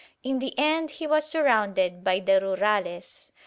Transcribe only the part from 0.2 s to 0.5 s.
In